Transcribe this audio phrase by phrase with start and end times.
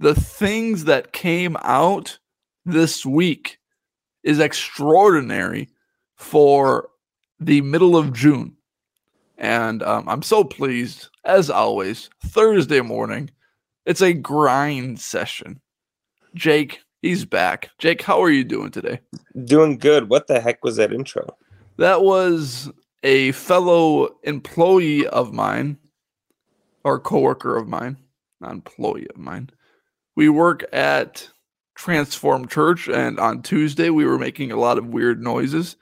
[0.00, 2.18] The things that came out
[2.64, 3.58] this week
[4.22, 5.68] is extraordinary
[6.16, 6.88] for
[7.38, 8.56] the middle of June.
[9.36, 13.30] And um, I'm so pleased, as always, Thursday morning.
[13.84, 15.60] It's a grind session.
[16.34, 17.70] Jake, he's back.
[17.78, 19.00] Jake, how are you doing today?
[19.44, 20.08] Doing good.
[20.08, 21.36] What the heck was that intro?
[21.76, 22.70] That was
[23.02, 25.76] a fellow employee of mine,
[26.84, 27.96] or coworker of mine,
[28.40, 29.50] not employee of mine.
[30.16, 31.28] We work at
[31.74, 35.76] Transform Church, and on Tuesday we were making a lot of weird noises,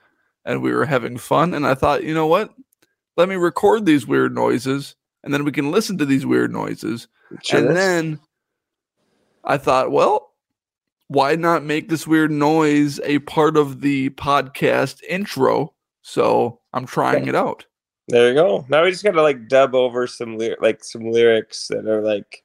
[0.44, 1.54] and we were having fun.
[1.54, 2.54] And I thought, you know what?
[3.16, 7.08] Let me record these weird noises, and then we can listen to these weird noises.
[7.52, 8.20] And then
[9.44, 10.32] I thought, well,
[11.08, 15.74] why not make this weird noise a part of the podcast intro?
[16.00, 17.66] So I'm trying it out.
[18.08, 18.66] There you go.
[18.68, 22.41] Now we just gotta like dub over some ly- like some lyrics that are like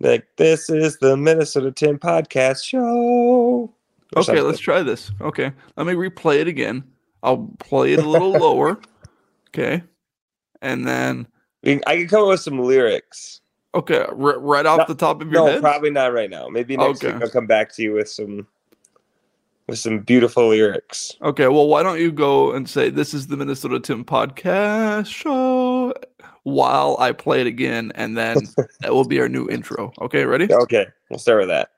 [0.00, 3.72] like this is the Minnesota Tim podcast show.
[4.16, 4.44] Okay, something.
[4.44, 5.12] let's try this.
[5.20, 6.82] Okay, let me replay it again.
[7.22, 8.80] I'll play it a little lower.
[9.48, 9.82] Okay,
[10.62, 11.26] and then
[11.64, 13.40] I can come up with some lyrics.
[13.74, 15.54] okay, r- right off No- the top of your No, head.
[15.56, 16.48] No, probably not right now.
[16.48, 17.12] Maybe next Okay.
[17.12, 18.46] week I'll come back to you with some
[19.68, 21.16] with some beautiful lyrics.
[21.22, 25.94] Okay, well, why don't you go and say this is the Minnesota Tim podcast show
[26.44, 28.36] while I play it again, and then
[28.80, 29.92] that will be our new intro.
[30.00, 30.52] Okay, ready?
[30.52, 31.70] Okay, we'll start with that.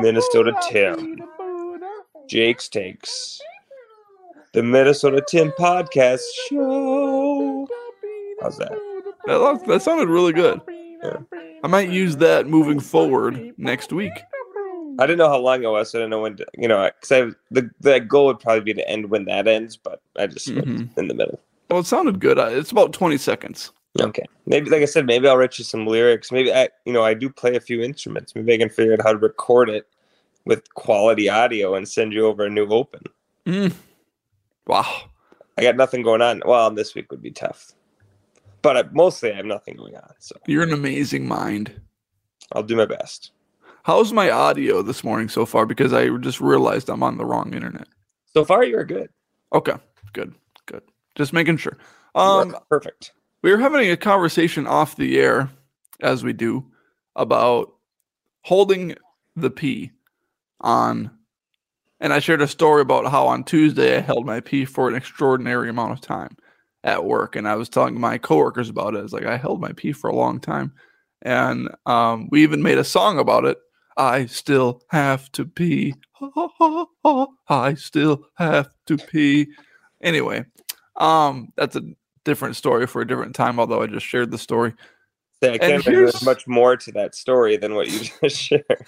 [0.00, 1.18] Minnesota Tim.
[2.28, 3.40] Jake's takes.
[4.52, 7.66] The Minnesota Tim podcast show.
[8.40, 8.72] How's that?
[9.26, 10.60] That, that sounded really good.
[11.02, 11.18] Yeah.
[11.62, 14.12] I might use that moving forward next week.
[14.98, 15.90] I didn't know how long it was.
[15.90, 18.60] So I didn't know when to, you know, because I the the goal would probably
[18.62, 20.88] be to end when that ends, but I just Mhm.
[20.98, 21.40] in the middle.
[21.70, 22.38] Well, it sounded good.
[22.38, 23.70] I- It's about 20 seconds.
[24.00, 26.30] Okay, maybe like I said, maybe I'll write you some lyrics.
[26.30, 28.34] Maybe I, you know, I do play a few instruments.
[28.34, 29.88] Maybe I can figure out how to record it
[30.44, 33.02] with quality audio and send you over a new open.
[33.46, 33.72] Mm.
[34.66, 35.10] Wow.
[35.56, 36.42] I got nothing going on.
[36.46, 37.72] Well, this week would be tough,
[38.62, 41.80] but I, mostly I have nothing going on, so You're an amazing mind.
[42.52, 43.32] I'll do my best.
[43.88, 45.64] How's my audio this morning so far?
[45.64, 47.88] Because I just realized I'm on the wrong internet.
[48.26, 49.08] So far, you're good.
[49.54, 49.72] Okay,
[50.12, 50.34] good,
[50.66, 50.82] good.
[51.14, 51.78] Just making sure.
[52.14, 53.12] Um, perfect.
[53.40, 55.48] we were having a conversation off the air,
[56.00, 56.66] as we do,
[57.16, 57.72] about
[58.42, 58.94] holding
[59.36, 59.92] the pee
[60.60, 61.10] on.
[61.98, 64.96] And I shared a story about how on Tuesday I held my pee for an
[64.96, 66.36] extraordinary amount of time
[66.84, 67.36] at work.
[67.36, 69.02] And I was telling my coworkers about it.
[69.02, 70.74] It's like I held my pee for a long time.
[71.22, 73.56] And um, we even made a song about it.
[73.98, 75.94] I still have to pee.
[77.48, 79.48] I still have to pee.
[80.00, 80.44] Anyway,
[80.96, 81.82] um, that's a
[82.24, 84.72] different story for a different time, although I just shared the story.
[85.42, 88.64] Say, I can't there's here's- much more to that story than what you just shared.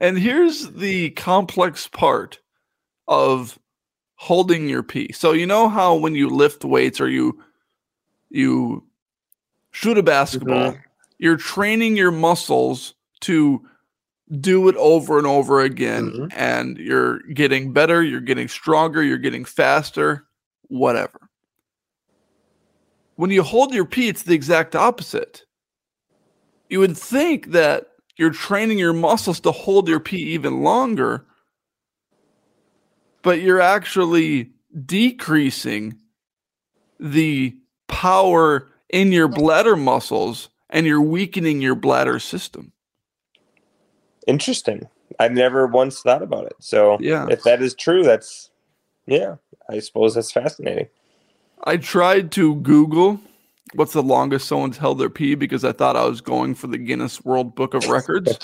[0.00, 2.38] And here's the complex part
[3.08, 3.58] of
[4.14, 5.10] holding your pee.
[5.12, 7.42] So you know how when you lift weights or you
[8.30, 8.84] you
[9.72, 10.80] shoot a basketball, Mhm.
[11.18, 13.60] you're training your muscles to
[14.40, 16.32] do it over and over again Mhm.
[16.36, 20.26] and you're getting better, you're getting stronger, you're getting faster,
[20.68, 21.20] whatever.
[23.16, 25.46] when you hold your pee, it's the exact opposite.
[26.68, 27.86] You would think that
[28.18, 31.24] you're training your muscles to hold your pee even longer,
[33.22, 34.52] but you're actually
[34.84, 35.98] decreasing
[37.00, 37.56] the
[37.88, 42.70] power in your bladder muscles and you're weakening your bladder system.
[44.26, 44.88] Interesting.
[45.18, 46.56] I've never once thought about it.
[46.60, 47.26] So Yeah.
[47.30, 48.50] if that is true, that's
[49.06, 49.36] yeah.
[49.70, 50.88] I suppose that's fascinating.
[51.64, 53.20] I tried to Google
[53.74, 56.78] what's the longest someone's held their pee because I thought I was going for the
[56.78, 58.38] Guinness World Book of Records.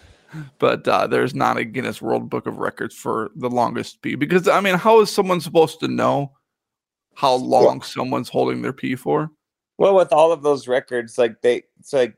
[0.58, 4.48] but uh, there's not a Guinness World Book of Records for the longest pee because
[4.48, 6.32] I mean, how is someone supposed to know
[7.14, 9.30] how long someone's holding their pee for?
[9.78, 12.14] Well, with all of those records, like they, it's like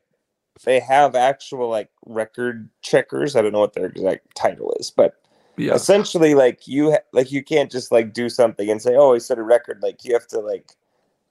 [0.64, 3.36] they have actual like record checkers.
[3.36, 5.14] I don't know what their exact title is, but
[5.56, 9.14] Yeah, essentially, like you, ha- like you can't just like do something and say, "Oh,
[9.14, 10.72] he set a record." Like you have to like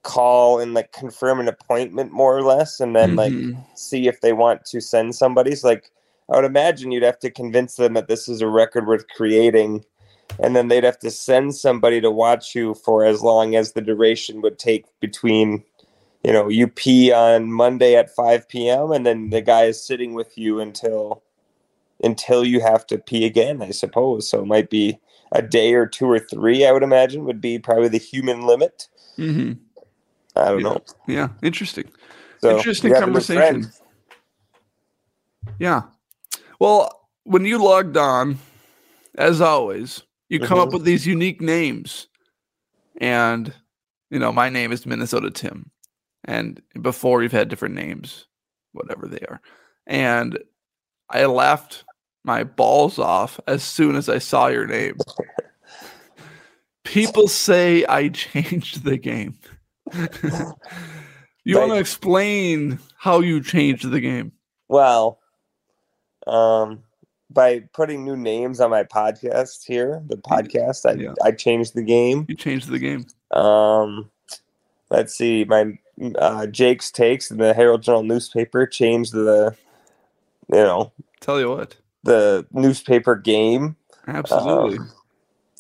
[0.04, 3.66] call and like confirm an appointment more or less, and then like Mhm.
[3.76, 5.56] see if they want to send somebody.
[5.56, 5.92] So, like
[6.32, 9.84] I would imagine you'd have to convince them that this is a record worth creating,
[10.40, 13.82] and then they'd have to send somebody to watch you for as long as the
[13.82, 15.64] duration would take between,
[16.24, 18.92] you know, you pee on Monday at five p.m.
[18.92, 21.24] and then the guy is sitting with you until
[22.04, 23.62] until you have to pee again.
[23.62, 24.42] I suppose so.
[24.42, 25.00] It might be
[25.32, 26.66] a day or two or three.
[26.66, 28.88] I would imagine would be probably the human limit.
[29.18, 29.60] Mhm.
[30.36, 30.64] I don't Yeah.
[30.64, 30.84] know.
[31.08, 31.90] yeah, interesting.
[32.42, 33.72] So Interesting you have a new conversation.
[35.60, 35.84] Yeah.
[36.60, 38.40] Well, when you logged on,
[39.16, 40.74] as always, you come up Mhm.
[40.74, 42.08] with these unique names.
[43.02, 43.54] And,
[44.10, 45.70] you know, my name is Minnesota Tim.
[46.26, 48.28] And before we've had different names,
[48.74, 49.42] whatever they are.
[49.88, 50.40] And
[51.10, 51.84] I laughed
[52.24, 54.98] my balls off as soon as I saw your name.
[56.84, 59.38] People say I changed the game.
[61.44, 64.32] you want to explain how you changed the game?
[64.68, 65.20] Well,
[66.28, 66.84] um,
[67.32, 71.14] by putting new names on my podcast here, the podcast, I, Yeah.
[71.24, 72.26] I changed the game.
[72.28, 73.06] You changed the game.
[73.32, 74.10] Um,
[74.90, 75.78] let's see, my
[76.18, 79.56] uh, Jake's takes in the Herald Journal newspaper changed the,
[80.52, 81.76] you know, Tell you what.
[82.04, 83.76] the newspaper game.
[84.08, 84.80] Absolutely.
[84.80, 84.92] Um,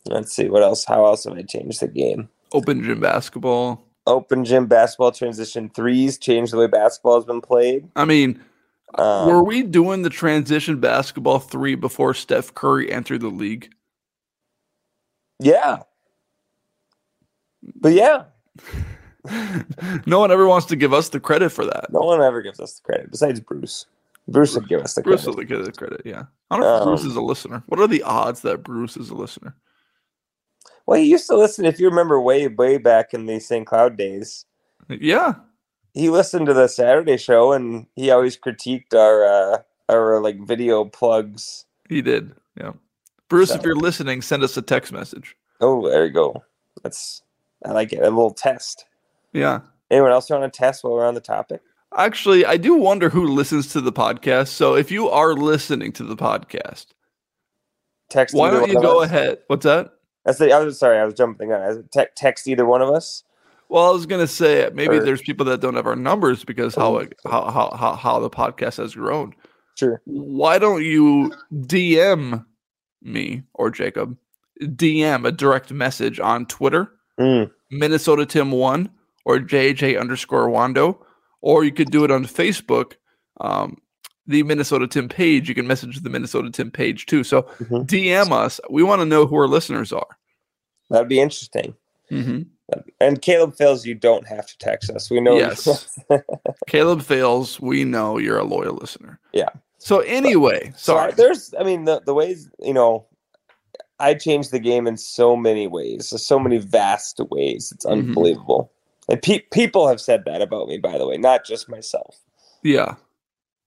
[0.05, 0.85] let's see what else.
[0.85, 2.29] How else have I changed the game?
[2.53, 3.83] Open gym basketball.
[4.07, 7.87] Open gym basketball transition threes changed the way basketball has been played.
[7.95, 8.41] I mean,
[8.97, 13.71] Um, were we doing the transition basketball three before Steph Curry entered the league?
[15.39, 15.83] yeah,
[17.75, 18.23] but yeah,
[20.05, 21.91] no one ever wants to give us the credit for that.
[21.91, 23.85] no one ever gives us the credit besides Bruce.
[24.27, 25.37] Bruce would give us the Bruce credit.
[25.37, 26.23] will give the credit, yeah.
[26.51, 27.63] I don't know if Bruce Um, is a listener.
[27.67, 29.55] What are the odds that Bruce is a listener?
[30.85, 31.65] Well, he used to listen.
[31.65, 33.65] If you remember, way way back in the St.
[33.65, 34.45] Cloud days,
[34.87, 35.35] Yeah.
[35.93, 40.85] he listened to the Saturday show, and he always critiqued our uh, our like video
[40.85, 41.65] plugs.
[41.89, 42.33] He did.
[42.59, 42.73] Yeah.
[43.29, 45.35] Bruce, if you're listening, send us a text message.
[45.61, 46.43] Oh, there you go.
[46.83, 47.21] That's
[47.65, 47.99] I like it.
[47.99, 48.85] A little test.
[49.33, 49.61] Yeah.
[49.91, 51.61] Anyone else want to test while we're on the topic?
[51.97, 54.49] Actually, I do wonder who listens to the podcast.
[54.49, 56.87] So if you are listening to the podcast,
[58.09, 58.35] Text.
[58.35, 59.07] why don't you go us.
[59.07, 59.39] ahead?
[59.47, 59.93] What's that?
[60.25, 60.97] That's the, I was sorry.
[60.99, 61.61] I was jumping on.
[61.61, 63.23] I was- te- text either one of us.
[63.69, 66.73] Well, I was gonna say maybe Or- there's people that don't have our numbers because
[66.75, 69.35] how, it, how how how how the podcast has grown.
[69.75, 70.01] Sure.
[70.05, 72.45] Why don't you DM
[73.03, 74.17] me or Jacob?
[74.61, 77.51] DM a direct message on Twitter, Mm.
[77.71, 78.89] Minnesota Tim one
[79.29, 80.97] or JJ underscore Wando,
[81.41, 82.93] or you could do it on Facebook,
[83.41, 83.77] um,
[84.25, 85.47] the Minnesota Tim page.
[85.47, 87.23] You can message the Minnesota Tim page too.
[87.23, 87.85] So Mhm.
[87.85, 88.59] DM us.
[88.69, 90.17] We want to know who our listeners are.
[90.89, 91.75] That'd be interesting.
[92.11, 92.41] Mm-hmm.
[92.99, 93.85] And Caleb fails.
[93.85, 95.09] You don't have to text us.
[95.11, 95.37] We know.
[95.37, 95.99] Yes.
[96.67, 97.59] Caleb fails.
[97.59, 99.19] We know you're a loyal listener.
[99.33, 99.49] Yeah.
[99.77, 101.11] So anyway, So sorry.
[101.13, 103.05] there's, I mean, the, the ways, you know,
[103.99, 107.71] I changed the game in so many ways, so many vast ways.
[107.73, 107.91] It's Mhm.
[107.91, 108.71] unbelievable.
[109.09, 112.17] And pe- people have said that about me, by the way, not just myself.
[112.63, 112.95] Yeah.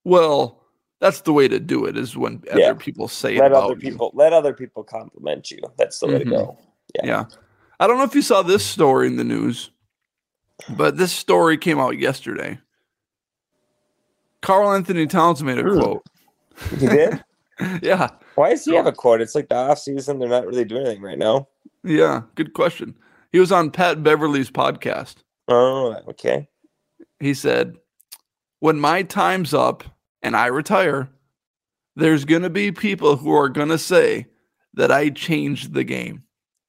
[0.04, 0.62] Well,
[1.00, 1.96] that's the way to do it.
[1.96, 2.72] Is when other Yeah.
[2.74, 3.80] people say it Let about other you.
[3.90, 5.58] people, let other people compliment you.
[5.76, 6.30] That's the way to Mhm.
[6.30, 6.58] go.
[6.94, 7.06] Yeah.
[7.06, 7.24] Yeah.
[7.80, 9.70] I don't know if you saw this story in the news,
[10.76, 12.58] but this story came out yesterday.
[14.42, 15.80] Karl-Anthony Towns made a Hmm.
[15.80, 16.02] quote.
[16.78, 17.24] He did?
[17.82, 18.08] yeah.
[18.34, 19.20] Why does he have a quote?
[19.20, 20.18] It's like the off season.
[20.18, 21.48] They're not really doing anything right now.
[21.84, 22.22] Yeah.
[22.34, 22.94] Good question.
[23.32, 25.16] He was on Pat Beverley's podcast.
[25.52, 26.48] Oh, okay.
[27.20, 27.76] he said,
[28.60, 29.84] When my time's up
[30.22, 31.10] and I retire,
[31.94, 34.26] there's going to be people who are going to say
[34.74, 36.22] that I changed the game.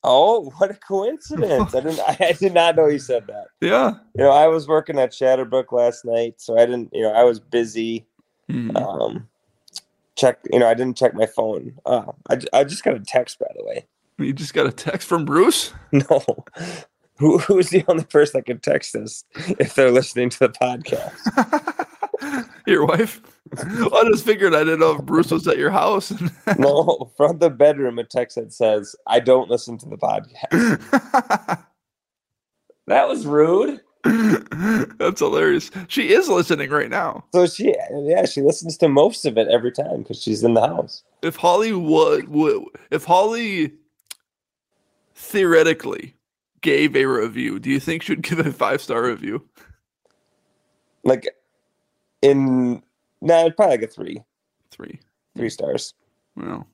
[0.04, 1.74] Oh, what a coincidence!
[1.74, 2.00] I didn't.
[2.22, 3.46] I, did not know you said that.
[3.62, 3.94] Yeah.
[4.16, 6.90] You know, I was working at Shadowbrook last night, so I didn't.
[6.92, 8.06] You know, I was busy.
[8.50, 8.76] Hmm.
[8.76, 9.30] Um,
[10.18, 10.40] check.
[10.52, 11.76] You know, I didn't check my phone.
[11.86, 13.86] I, I, I just got a text, by the way.
[14.18, 15.74] You just got a text from Bruce.
[15.94, 16.44] No,
[17.18, 19.24] who who's the only person that can text us
[19.60, 21.14] if they're listening to the podcast?
[22.68, 23.22] Your wife.
[23.58, 26.12] I just figured I didn't know if Bruce was at your house.
[26.58, 31.64] No, from the bedroom, a text that says, "I don't listen to the podcast."
[32.88, 33.80] That was rude.
[34.04, 35.72] That's hilarious.
[35.88, 37.24] She is listening right now.
[37.34, 40.68] So she, yeah, she listens to most of it every time because she's in the
[40.68, 41.02] house.
[41.22, 43.72] If Holly would, would if Holly
[45.16, 46.14] theoretically
[46.64, 49.48] gave a review, do you think she'd give a five star review?
[51.04, 51.28] Like
[52.24, 52.82] in,
[53.22, 54.24] no, nah, probably like a three,
[54.72, 55.00] Three.
[55.38, 55.94] three stars,
[56.36, 56.66] Well,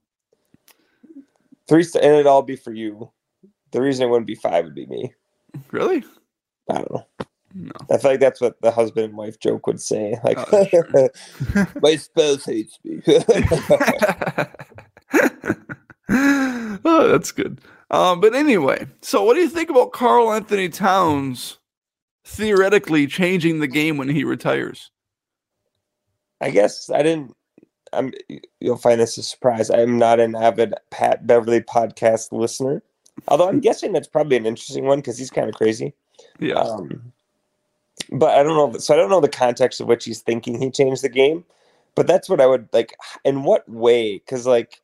[1.67, 3.11] three, st- and it'd all be for you.
[3.71, 5.13] The reason it wouldn't be five would be me.
[5.71, 6.03] really?
[6.71, 7.05] I don't know.
[7.55, 7.71] No.
[7.91, 10.15] I feel like that's what the husband and wife joke would say.
[10.23, 11.09] Like, Oh, sure.
[11.81, 13.01] my spouse hates me.
[16.09, 17.59] oh, that's good.
[17.91, 21.57] Um, but anyway, so what do you think about Karl-Anthony Towns
[22.23, 24.91] theoretically changing the game when he retires?
[26.41, 27.35] I guess I didn't.
[27.91, 28.13] I'm.
[28.59, 29.69] You'll find this a surprise.
[29.69, 32.83] I'm not an avid Pat Beverley podcast listener,
[33.27, 35.93] although I'm guessing that's probably an interesting one because he's kind of crazy.
[36.39, 36.55] Yeah.
[36.55, 37.11] Um,
[38.11, 38.79] but I don't know.
[38.79, 41.43] So I don't know the context of which he's thinking he changed the game.
[41.95, 42.95] But that's what I would like.
[43.25, 44.19] In what way?
[44.19, 44.81] Because like,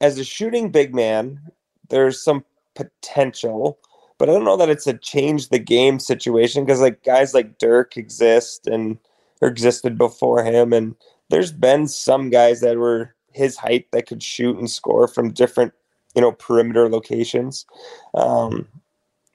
[0.00, 1.40] as a shooting big man,
[1.88, 3.78] there's some potential,
[4.18, 6.64] but I don't know that it's a change the game situation.
[6.64, 8.98] Because like guys like Dirk exist and
[9.40, 10.94] or existed before him, and
[11.30, 15.72] there's been some guys that were his height that could shoot and score from different,
[16.14, 17.66] you know, perimeter locations.
[18.14, 18.68] Um,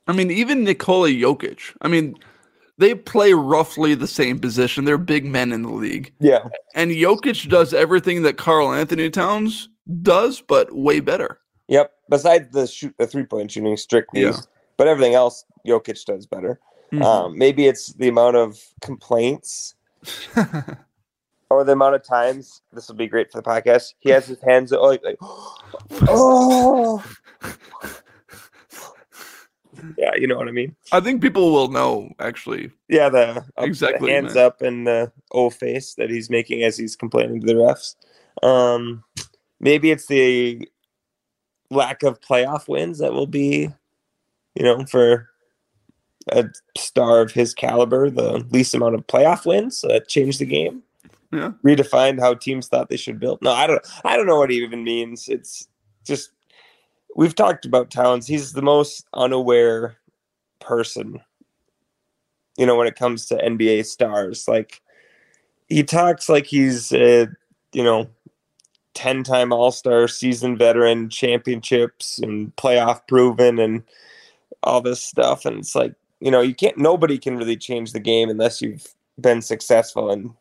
[0.07, 1.75] I mean, even Nikola Jokic.
[1.81, 2.15] I mean,
[2.79, 4.85] they play roughly the same position.
[4.85, 6.13] They're big men in the league.
[6.19, 9.69] yeah, And Jokic does everything that Carl Anthony Towns
[10.01, 11.39] does, but way better.
[11.69, 11.93] Yep.
[12.09, 14.33] Besides the shoot, the three point shooting strictly, Yeah.
[14.77, 16.59] but everything else, Jokic does better.
[16.91, 17.03] Mhm.
[17.03, 19.75] Um, maybe it's the amount of complaints
[21.49, 22.61] or the amount of times.
[22.73, 23.93] This will be great for the podcast.
[23.99, 27.03] He has his hands oh, like, like oh,
[29.97, 30.75] yeah, you know what I mean.
[30.91, 32.71] I think people will know, actually.
[32.89, 34.45] Yeah, the up- Exactly the what hands meant.
[34.45, 37.95] up and the O face that he's making as he's complaining to the refs.
[38.43, 39.03] Um,
[39.59, 40.67] maybe it's the
[41.69, 43.69] lack of playoff wins that will be,
[44.55, 45.29] you know, for
[46.31, 46.45] a
[46.77, 50.83] star of his caliber, the least amount of playoff wins So that changed the game,
[51.31, 51.51] Yeah.
[51.63, 53.41] redefined how teams thought they should build.
[53.41, 53.85] No, I don't.
[54.03, 55.27] I don't know what it even means.
[55.29, 55.67] It's
[56.05, 56.31] just
[57.15, 58.27] we've talked about Towns.
[58.27, 59.97] He's the most unaware
[60.59, 61.21] person
[62.59, 64.45] you know, when it comes to NBA stars.
[64.45, 64.81] Like
[65.69, 67.29] he talks like he's a,
[67.71, 68.09] you know,
[68.93, 73.84] 10 time All Star season veteran, championships and playoff proven and
[74.63, 75.46] all this stuff.
[75.46, 78.93] And it's like, you know, you can't, nobody can really change the game unless you've
[79.19, 80.12] been successful.
[80.12, 80.34] And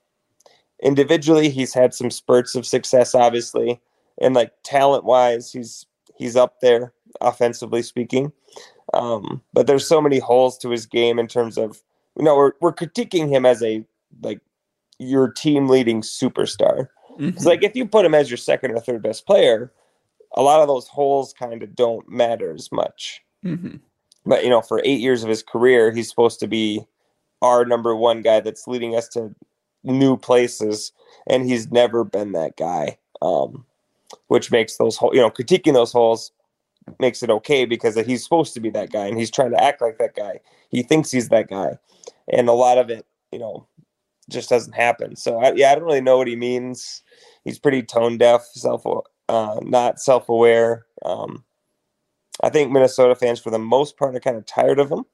[0.83, 3.81] individually, he's had some spurts of success, obviously.
[4.21, 5.87] And like talent wise, he's,
[6.17, 8.33] he's up there offensively speaking.
[8.95, 11.83] Um, but there's so many holes to his game in terms of,
[12.17, 13.85] you know, we're, we're critiquing him as a,
[14.23, 14.41] like,
[14.99, 16.89] your team leading superstar.
[17.19, 19.73] It's like if you put him as your second or third best player,
[20.35, 23.23] a lot of those holes kind of don't matter as much.
[23.45, 23.81] Mhm.
[24.25, 26.87] But you know, for eight years of his career, he's supposed to be
[27.43, 29.35] our number one guy that's leading us to
[29.85, 30.93] new places,
[31.27, 32.99] and he's never been that guy.
[33.23, 33.65] Um,
[34.29, 36.33] which makes those holes, you know, critiquing those holes
[36.99, 39.81] makes it okay because he's supposed to be that guy, and he's trying to act
[39.81, 40.41] like that guy.
[40.71, 41.79] He thinks he's that guy,
[42.33, 43.67] and a lot of it, you know,
[44.29, 45.17] just doesn't happen.
[45.17, 47.03] So I, yeah, I don't really know what he means.
[47.45, 48.85] He's pretty tone deaf, self,
[49.29, 50.87] uh, not self aware.
[51.05, 51.45] Um,
[52.43, 55.05] I think Minnesota fans, for the most part, are kind of tired of him,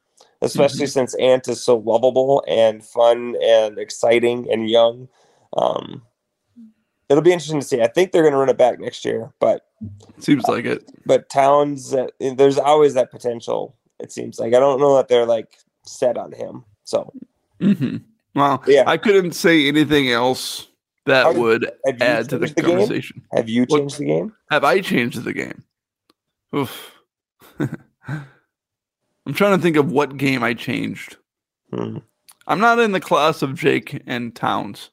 [0.42, 5.08] especially since Ant is so lovable and fun and exciting and young.
[5.56, 6.02] Um,
[7.08, 7.80] it'll be interesting to see.
[7.80, 9.66] I think they're going to run it back next year, but
[10.18, 10.90] Seems like it.
[11.06, 13.76] but Towns, uh, there's always that potential.
[14.00, 16.64] It seems like I don't know that they're like set on him.
[16.84, 17.12] So
[17.60, 17.96] hmm
[18.34, 18.84] Well, Yeah.
[18.86, 20.66] I couldn't say anything else
[21.06, 22.64] that Have- would add to the the game?
[22.78, 23.22] conversation.
[23.32, 24.32] have you What- changed the game?
[24.50, 25.62] Have I changed the game?
[26.54, 26.92] Oof.
[29.26, 31.16] I'm trying to think of what game I changed.
[31.72, 31.98] Hmm.
[32.46, 34.90] I'm not in the class of Jake and Towns.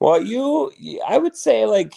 [0.00, 0.72] Well, you,
[1.06, 1.94] I would say like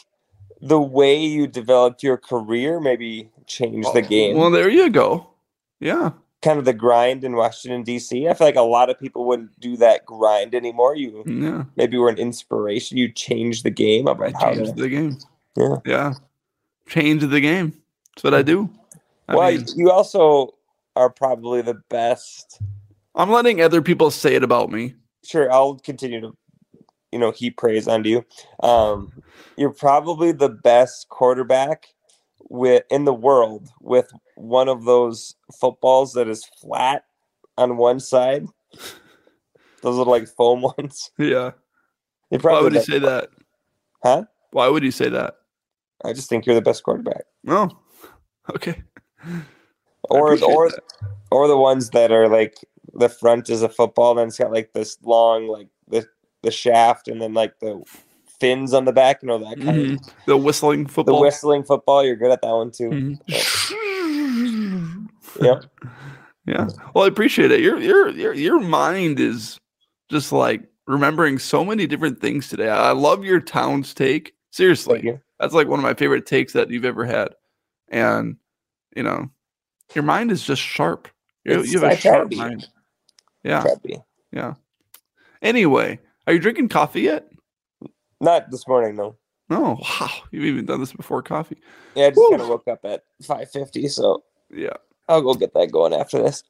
[0.62, 4.38] the way you developed your career maybe changed the game.
[4.38, 5.27] Well, there you go.
[5.79, 6.12] Yeah.
[6.45, 8.27] Kind of the grind in Washington D.C.
[8.29, 10.95] I feel like a lot of people wouldn't do that grind anymore.
[10.95, 11.63] You Yeah.
[11.75, 12.97] maybe were an inspiration.
[12.97, 14.55] You changed the game I about how to.
[14.55, 15.17] changed the game.
[15.57, 15.75] Yeah.
[15.85, 16.13] Yeah.
[16.87, 17.73] Change the game.
[18.15, 18.69] That's what I do.
[19.27, 20.53] I well, mean, you also
[20.95, 22.61] are probably the best.
[23.15, 24.93] I'm letting other people say it about me.
[25.23, 26.37] Sure, I'll continue to,
[27.11, 28.25] you know, heap praise onto you.
[28.61, 29.11] Um,
[29.57, 31.87] you're probably the best quarterback
[32.49, 37.05] with in the world with one of those footballs that is flat
[37.57, 38.45] on one side.
[39.81, 41.11] Those are like foam ones.
[41.17, 41.51] Yeah.
[42.29, 43.29] Why probably would the he say that?
[44.03, 44.23] Huh?
[44.51, 45.35] Why would he say that?
[46.03, 47.23] I just think you're the best quarterback.
[47.43, 47.69] No.
[48.49, 48.83] Okay.
[50.09, 50.79] Or or that.
[51.31, 52.55] or the ones that are like
[52.93, 56.07] the front is a football, then it's got like this long like the
[56.43, 57.81] the shaft and then like the
[58.39, 60.11] fins on the back, you know that kind of Mhm.
[60.27, 61.15] The whistling football.
[61.17, 62.03] the whistling football.
[62.03, 62.89] You're good at that one too.
[62.89, 63.73] Mhm.
[65.41, 65.65] Yep.
[66.47, 66.67] Yeah.
[66.93, 67.61] Well, I appreciate it.
[67.61, 69.59] Your your your your mind is
[70.09, 72.69] just like remembering so many different things today.
[72.69, 74.33] I love your town's take.
[74.51, 75.19] Seriously.
[75.39, 77.29] That's like one of my favorite takes that you've ever had.
[77.89, 78.37] And
[78.95, 79.29] you know,
[79.95, 81.07] your mind is just sharp.
[81.45, 82.67] You, you have a sharp mind.
[83.43, 83.61] Yeah.
[83.61, 83.97] Try to be.
[84.31, 84.53] Yeah.
[85.41, 87.27] Anyway, are you drinking coffee yet?
[88.21, 89.17] Not this morning though.
[89.49, 89.79] No.
[89.81, 90.09] Wow.
[90.31, 91.57] You've even done this before coffee.
[91.95, 94.77] Yeah, I just kind of woke up at five fifty, so Yeah.
[95.07, 96.43] I'll go get that going after this.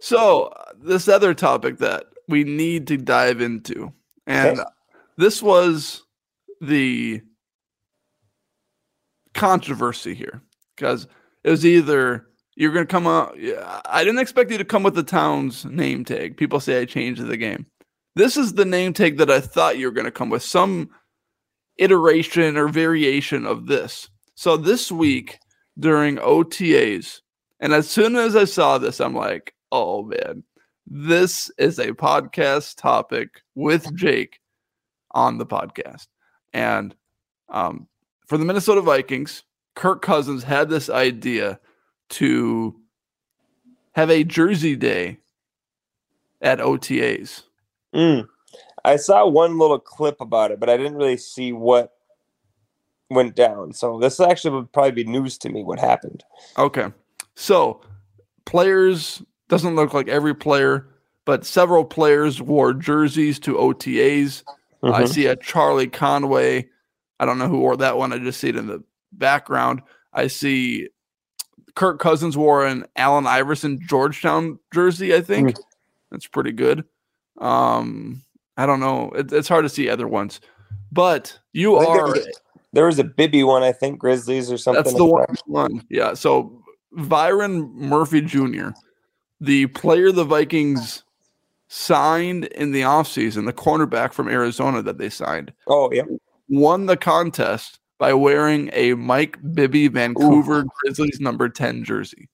[0.00, 3.92] So, uh, this other topic that we need to dive into,
[4.26, 4.68] and Okay.
[5.16, 6.02] this was
[6.60, 7.20] the
[9.34, 10.42] controversy here
[10.76, 11.06] because
[11.44, 13.36] it was either you're going to come out.
[13.38, 16.36] yeah, I didn't expect you to come with the town's name tag.
[16.36, 17.66] People say I changed the game.
[18.14, 20.90] This is the name tag that I thought you were going to come with some
[21.78, 24.08] iteration or variation of this.
[24.34, 25.38] So, this week
[25.78, 27.20] during OTAs,
[27.62, 30.42] and as soon as I saw this, I'm like, oh man,
[30.84, 34.40] this is a podcast topic with Jake
[35.12, 36.08] on the podcast.
[36.52, 36.92] And
[37.48, 37.86] um,
[38.26, 39.44] for the Minnesota Vikings,
[39.76, 41.60] Kirk Cousins had this idea
[42.10, 42.74] to
[43.92, 45.18] have a jersey day
[46.40, 47.44] at OTAs.
[47.94, 48.26] Mm.
[48.84, 51.92] I saw one little clip about it, but I didn't really see what
[53.08, 53.72] went down.
[53.72, 55.62] So this actually would probably be news to me.
[55.62, 56.24] What happened?
[56.58, 56.88] Okay.
[57.36, 57.80] So
[58.44, 60.88] players doesn't look like every player,
[61.24, 64.42] but several players wore jerseys to OTAs.
[64.82, 65.08] I Mhm.
[65.08, 66.68] see a Charlie Conway.
[67.20, 68.12] I don't know who wore that one.
[68.12, 69.82] I just see it in the background.
[70.12, 70.88] I see
[71.74, 75.14] Kirk Cousins wore an Allen Iverson Georgetown jersey.
[75.14, 75.56] I think
[76.10, 76.84] that's pretty good.
[77.38, 78.24] Um,
[78.56, 79.10] I don't know.
[79.14, 80.40] It, it's hard to see other ones,
[80.90, 82.16] but you I there are.
[82.72, 84.82] there was a Bibby one, I think Grizzlies or something.
[84.82, 85.42] That's the like one, that.
[85.46, 85.86] one.
[85.88, 86.14] Yeah.
[86.14, 86.61] So
[86.94, 88.68] Byron Murphy Jr.,
[89.40, 91.02] the player the Vikings
[91.68, 96.02] signed in the offseason, the cornerback from Arizona that they signed, Oh yeah,
[96.48, 102.28] won the contest by wearing a Mike Bibby Vancouver Grizzlies number 10 jersey.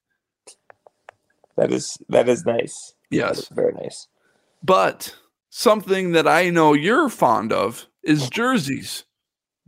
[1.56, 2.94] that is that is nice.
[3.10, 3.38] Yes.
[3.38, 4.08] is very nice.
[4.62, 5.14] But
[5.50, 9.04] something that I know you're fond of is jerseys.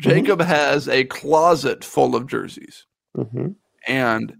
[0.02, 0.10] Mm-hmm.
[0.10, 2.86] Jacob has a closet full of jerseys.
[3.14, 3.48] hmm
[3.86, 4.36] and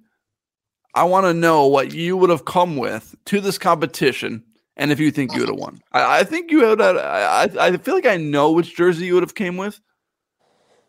[0.94, 4.42] I want to know what you would have come with to this competition,
[4.76, 5.80] and if you think you would have won.
[5.92, 6.80] I, I think you would.
[6.80, 9.80] Have, I I I feel like I know which jersey you would have came with,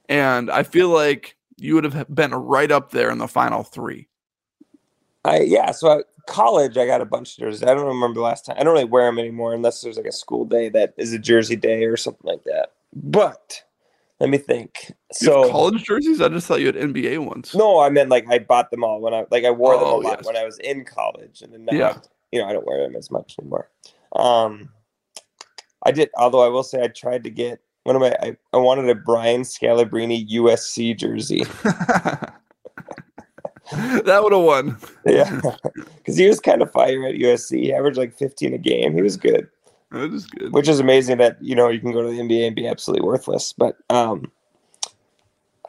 [0.09, 4.07] and I feel like you would have been right up there in the final three.
[5.23, 5.71] I yeah.
[5.71, 7.63] So at college, I got a bunch of jerseys.
[7.63, 8.55] I don't remember the last time.
[8.59, 11.19] I don't really wear them anymore unless there's like a school day that is a
[11.19, 12.71] jersey day or something like that.
[12.93, 13.63] But
[14.21, 14.93] let me think.
[15.11, 16.21] So college jerseys?
[16.21, 17.53] I just thought you had NBA ones.
[17.55, 19.85] no, I meant like I bought them all when I like I wore them a
[19.91, 20.25] Oh, lot yes.
[20.25, 21.97] when I was in college, and then now Yeah.
[22.31, 23.69] you know I don't wear them as much anymore.
[24.15, 24.69] Um,
[25.85, 28.15] I did, although I will say I tried to get one of my.
[28.21, 31.43] I, I wanted a Brian Scalabrine USC jersey.
[33.71, 34.77] that would have won.
[35.05, 35.41] Yeah,
[35.97, 37.59] because he was kind of fire at USC.
[37.63, 38.93] He averaged like 15 a game.
[38.93, 39.47] He was good.
[39.91, 40.53] That is good.
[40.53, 43.05] which is amazing that you know you can go to the NBA and be absolutely
[43.05, 43.53] worthless.
[43.53, 44.31] But um,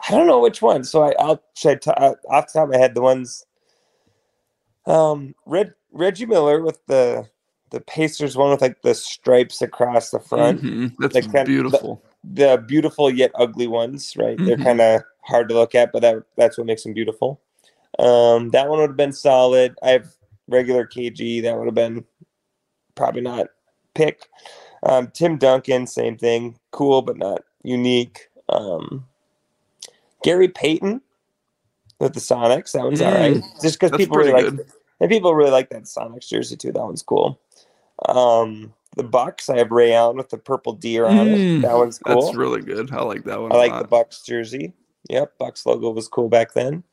[0.09, 0.85] I don't know which one.
[0.85, 3.45] So I, I'll should I t- uh, off the top of my head the ones.
[4.87, 7.29] Um, Red Reggie Miller with the
[7.71, 10.95] the Pacers one with like the stripes across the front, Mhm.
[10.99, 12.03] That's Like, kind of- beautiful.
[12.23, 14.15] the beautiful yet ugly ones.
[14.17, 14.63] Right, they're Mhm.
[14.65, 17.41] kind of hard to look at, but that that's what makes them beautiful.
[17.99, 19.75] Um, that one would have been solid.
[19.83, 20.15] I have
[20.49, 21.41] regular KG.
[21.43, 22.05] That would have been
[22.95, 23.47] probably not
[23.95, 24.29] pick.
[24.83, 26.59] Um, Tim Duncan, same thing.
[26.71, 28.29] Cool, but not unique.
[28.49, 29.07] Um,
[30.23, 31.01] Gary Payton
[32.01, 32.73] with the Sonics.
[32.73, 33.43] That one's all Mm, right.
[33.63, 34.67] Just because people really pretty like
[35.01, 36.73] and people really like that Sonics jersey too.
[36.73, 37.41] That one's cool.
[38.09, 41.63] Um, the Bucks, I have Ray Allen with the purple deer on Mm, it.
[41.63, 42.23] That one's cool.
[42.23, 42.93] That's really good.
[42.93, 43.53] I like that one.
[43.53, 43.89] I a like the.
[43.89, 44.75] Bucks jersey.
[45.09, 46.85] Yep, Bucks logo was cool back then.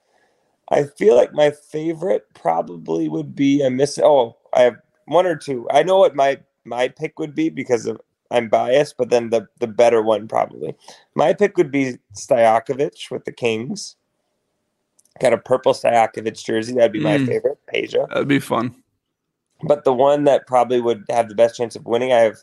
[0.72, 5.36] I feel like my favorite probably would be I miss oh, I have one or
[5.36, 5.68] two.
[5.72, 8.00] I know what my my pick would be because of
[8.32, 10.76] I'm biased, but then the the better one probably.
[11.16, 13.96] My pick would be Stojakovic with the Kings.
[15.20, 16.76] Got a purple Stojakovic jersey.
[16.76, 17.26] That'd be my Mm.
[17.28, 18.08] favorite, Peja.
[18.10, 18.76] That'd be fun.
[19.64, 22.38] But the one that probably would have the best chance of winning, I have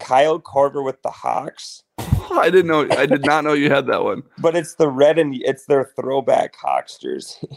[0.00, 1.82] Kyle Korver with the Hawks.
[2.32, 2.86] I didn't know.
[2.98, 4.22] I did not know you had that one.
[4.38, 7.48] But it's the red and it's their throwback Hawks jersey.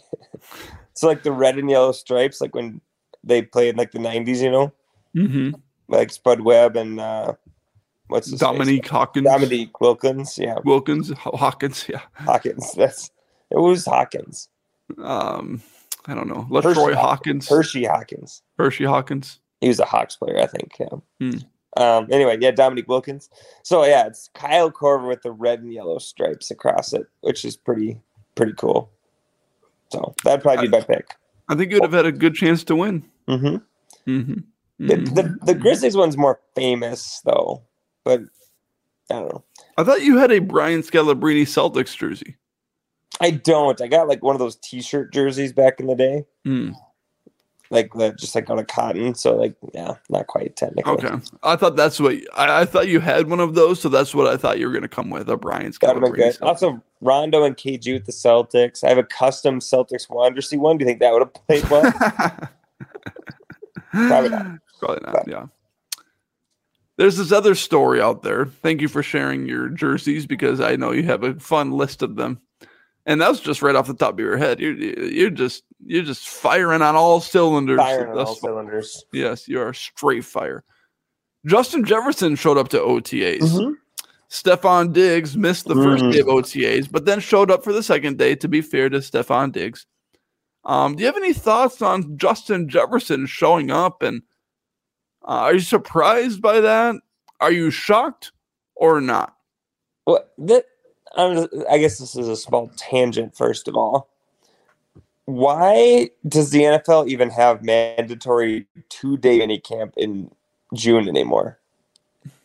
[0.91, 2.79] it's like the red and yellow stripes, like when
[3.23, 4.71] they played in like the nineties, you know,
[5.15, 5.59] Mm-hmm.
[5.91, 7.33] Like Spud Webb and uh,
[8.07, 8.39] what's his face?
[8.39, 9.25] Dominique Hawkins.
[9.25, 11.11] Dominique Wilkins, yeah, Wilkins.
[11.17, 11.85] Hawkins.
[11.89, 12.01] Yeah.
[12.13, 12.71] Hawkins.
[12.73, 13.11] That's
[13.51, 14.47] it was Hawkins,
[14.97, 15.61] Um,
[16.07, 16.47] I don't know.
[16.49, 17.49] LaTroy Hersey Hawkins.
[17.49, 18.41] Hersey Hawkins.
[18.57, 19.39] Hersey Hawkins.
[19.59, 20.75] He was a Hawks player, I think.
[20.79, 20.87] Yeah.
[21.19, 21.37] Hmm.
[21.77, 23.29] Um, anyway, yeah, Dominique Wilkins.
[23.63, 27.55] So yeah, it's Kyle Korver with the red and yellow stripes across it, which is
[27.57, 27.99] pretty
[28.35, 28.89] pretty cool.
[29.91, 31.15] So that'd probably be my pick.
[31.49, 33.03] I think you'd have had a good chance to win.
[33.27, 33.57] hmm
[34.07, 34.39] Mm-hmm.
[34.87, 37.61] The, the the Grizzlies one's more famous though,
[38.03, 38.21] but
[39.11, 39.43] I don't know.
[39.77, 42.37] I thought you had a Brian Scalabrine Celtics jersey.
[43.19, 43.79] I don't.
[43.81, 46.71] I got like one of those T-shirt jerseys back in the day, Hmm.
[47.69, 49.13] like the, just like out of cotton.
[49.13, 50.93] So like, yeah, not quite technically.
[50.93, 51.13] Okay.
[51.43, 54.25] I thought that's what I, I thought you had one of those, so that's what
[54.27, 56.15] I thought you were going to come with a Brian That would Scalabrine.
[56.15, 56.37] good.
[56.41, 58.83] Also, Rondo and KG with the Celtics.
[58.83, 60.77] I have a custom Celtics Wandersea one.
[60.77, 61.83] Do you think that would have played well?
[63.91, 64.45] Probably not.
[64.81, 65.27] Probably not.
[65.27, 65.45] Yeah.
[66.97, 68.45] There's this other story out there.
[68.45, 72.15] Thank you for sharing your jerseys because I know you have a fun list of
[72.15, 72.39] them.
[73.05, 74.59] And that was just right off the top of your head.
[74.59, 77.79] You're you're just you're just firing on all cylinders.
[77.79, 78.35] Firing on all far.
[78.35, 79.03] cylinders.
[79.11, 80.63] Yes, you are straight fire.
[81.47, 83.39] Justin Jefferson showed up to OTAs.
[83.39, 83.73] Mhm.
[84.29, 86.11] Stefon Diggs missed the first Mhm.
[86.13, 88.35] day of OTAs, but then showed up for the second day.
[88.35, 89.87] To be fair to Stefon Diggs,
[90.63, 94.03] um, do you have any thoughts on Justin Jefferson showing up?
[94.03, 94.21] And
[95.23, 96.95] uh, are you surprised by that?
[97.39, 98.31] Are you shocked
[98.75, 99.35] or not?
[100.05, 100.65] Well, that
[101.17, 103.35] I guess this is a small tangent.
[103.35, 104.09] First of all,
[105.25, 110.31] why does the NFL even have mandatory two-day mini camp in
[110.73, 111.59] June anymore?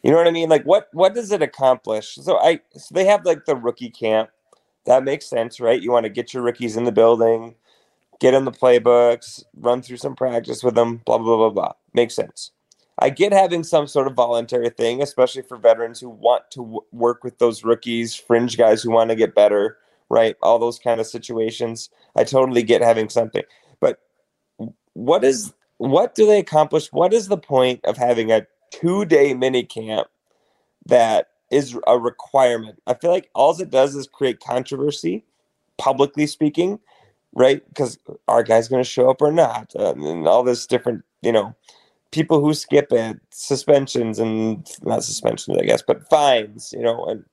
[0.02, 0.48] You know what I mean?
[0.48, 2.14] Like, what what does it accomplish?
[2.14, 4.30] So I so they have like the rookie camp.
[4.84, 5.80] That makes sense, right?
[5.80, 7.56] You want to get your rookies in the building,
[8.20, 11.72] get them the playbooks, run through some practice with them, blah blah blah blah blah.
[11.92, 12.52] Makes sense.
[12.98, 16.84] I get having some sort of voluntary thing, especially for veterans who want to w-
[16.92, 19.76] work with those rookies, fringe guys who want to get better,
[20.08, 20.36] right?
[20.42, 21.90] All those kind of situations.
[22.16, 23.42] I totally get having something.
[23.80, 24.00] But
[24.94, 26.90] what is what do they accomplish?
[26.90, 30.08] What is the point of having a two-day mini camp
[30.86, 32.80] that is a requirement?
[32.86, 35.22] I feel like all it does is create controversy,
[35.76, 36.80] publicly speaking,
[37.34, 37.62] right?
[37.68, 41.54] Because our guy's going to show up or not, and all this different, you know,
[42.16, 47.24] people who skip it, suspensions and not suspensions, I guess, but fines, you know, and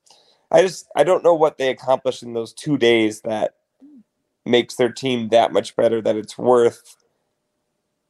[0.51, 3.55] I just I don't know what they accomplished in those two days that
[4.45, 6.97] makes their team that much better that it's worth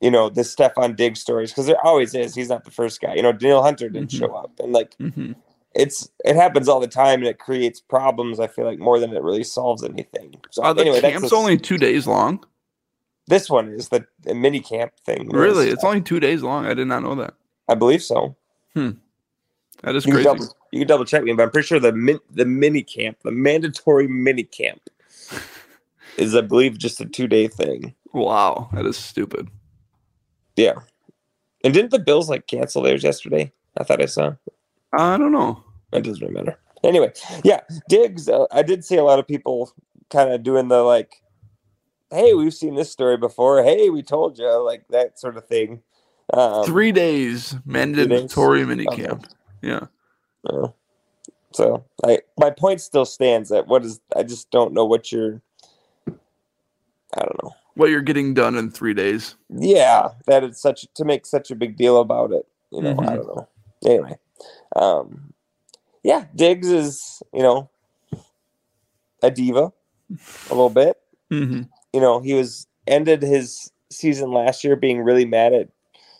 [0.01, 2.33] you know the Stefon Diggs stories because there always is.
[2.35, 3.13] He's not the first guy.
[3.13, 4.19] You know, Danielle Hunter didn't Mhm.
[4.19, 5.33] show up, and like Mm-hmm.
[5.75, 8.39] it's it happens all the time, and it creates problems.
[8.39, 10.35] I feel like more than it really solves anything.
[10.49, 12.43] So the anyway, that's camps a- only two days long?
[13.27, 15.29] This one is the, mini camp thing.
[15.29, 15.69] Really?
[15.69, 16.65] It's only two days long.
[16.65, 17.33] I did not know that.
[17.69, 18.35] I believe so.
[19.83, 20.23] That is You can, crazy.
[20.23, 23.17] double, you can double check me, but I'm pretty sure the min, the mini camp,
[23.23, 24.81] the mandatory mini camp,
[26.17, 27.93] is I believe just a two day thing.
[28.13, 29.49] Wow, that is stupid.
[30.55, 30.75] Yeah.
[31.63, 33.51] And didn't the Bills like cancel theirs yesterday?
[33.77, 34.33] I thought I saw.
[34.93, 35.63] I don't know.
[35.91, 36.57] It doesn't really matter.
[36.83, 37.11] Anyway,
[37.43, 38.27] yeah, Diggs.
[38.27, 39.71] Uh, I did see a lot of people
[40.09, 41.21] kind of doing the like,
[42.13, 43.63] "Hey, we've seen this story before.
[43.63, 45.81] Hey, we told you," like that sort of thing.
[46.33, 49.03] Um, Three days mandatory mini Okay.
[49.03, 49.27] camp.
[49.61, 49.87] Yeah.
[50.49, 50.69] uh,
[51.53, 55.41] so I my point still stands that what is I just don't know what you're.
[56.07, 57.51] I don't know.
[57.75, 59.35] What you're getting done in three days.
[59.49, 62.47] Yeah, that it's such to make such a big deal about it.
[62.71, 63.15] You know, I Mhm.
[63.15, 63.47] don't know.
[63.85, 64.17] Anyway,
[64.75, 65.33] um,
[66.03, 67.69] yeah, Diggs is you know
[69.21, 69.71] a diva
[70.49, 70.97] a little bit.
[71.31, 71.63] Mm-hmm.
[71.93, 75.69] You know, he was ended his season last year being really mad at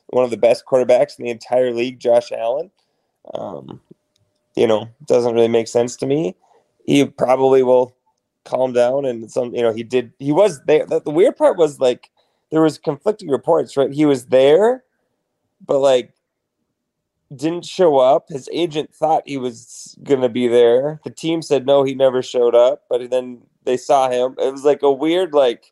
[0.08, 2.72] one of the best quarterbacks in the entire league, Josh Allen.
[3.34, 3.82] Um,
[4.56, 6.36] you know, doesn't really make sense to me.
[6.86, 7.96] He probably will
[8.46, 10.86] calm down and some you know he did he was there.
[10.86, 12.10] The, the weird part was like
[12.52, 13.92] there was conflicting reports right?
[13.92, 14.84] He was there
[15.66, 16.14] but like
[17.34, 18.26] didn't show up.
[18.30, 21.00] His agent thought he was gonna be there.
[21.06, 22.84] The team said no he never showed up.
[22.90, 25.72] But then they saw him it was like a weird like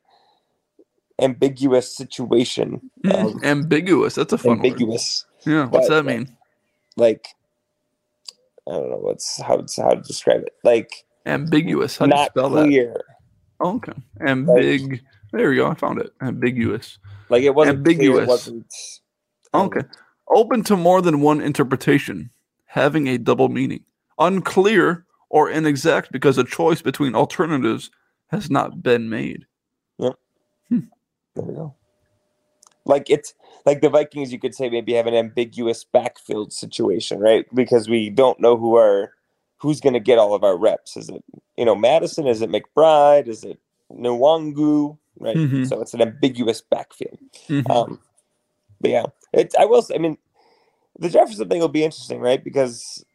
[1.21, 4.15] ambiguous situation Mm, um, ambiguous.
[4.15, 5.51] That's a fun ambiguous word.
[5.53, 5.65] Yeah.
[5.67, 6.35] What's but- that mean?
[6.97, 7.29] like
[8.67, 11.97] i don't know what's how, it's- how to describe it like Ambiguous.
[11.97, 12.63] How do you spell that?
[12.65, 13.01] clear
[13.59, 13.93] Oh, okay.
[14.21, 15.01] Ambig.
[15.31, 15.67] There we go.
[15.67, 16.11] I found it.
[16.19, 16.97] Ambiguous.
[17.29, 18.23] like it wasn't clear, Ambiguous.
[18.23, 18.73] it wasn't
[19.53, 19.81] um, Okay.
[20.29, 22.31] Open to more than one interpretation,
[22.65, 23.83] having a double meaning.
[24.17, 27.89] Unclear or inexact because a choice between alternatives
[28.27, 29.45] has not been made.
[31.33, 31.73] There we go.
[32.83, 33.33] Like it's
[33.65, 37.45] like the Vikings, you could say maybe have an ambiguous backfield situation, right?
[37.55, 39.13] Because we don't know who are
[39.57, 40.97] who's going to get all of our reps.
[40.97, 41.23] Is it
[41.55, 42.27] you know Mattison?
[42.27, 43.27] Is it McBride?
[43.27, 43.59] Is it
[43.93, 44.97] Nwangwu?
[45.19, 45.37] Right.
[45.37, 45.69] Mhm.
[45.69, 47.17] So it's an ambiguous backfield.
[47.47, 47.69] Mhm.
[47.69, 47.99] Um,
[48.81, 49.53] but yeah, it.
[49.57, 49.83] I will.
[49.83, 50.17] Say, I mean,
[50.99, 52.43] the Jefferson thing will be interesting, right?
[52.43, 53.05] Because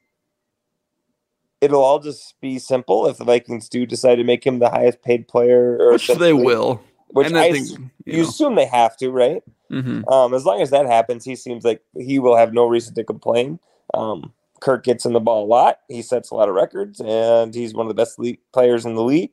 [1.61, 5.03] it'll all just be simple if the Vikings do decide to make him the highest
[5.03, 6.83] paid player, or Which they will.
[7.09, 9.43] Which I, think, you you know, assume they have to, right?
[9.71, 10.11] mhm.
[10.11, 13.05] Um, as long as that happens, he seems like he will have no reason to
[13.05, 13.59] complain.
[13.95, 15.81] Um, Kirk gets in the ball a lot.
[15.89, 18.95] He sets a lot of records, and he's one of the best league players in
[18.95, 19.33] the league,